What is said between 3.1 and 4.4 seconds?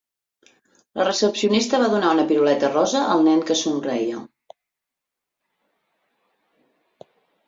al nen que somreia.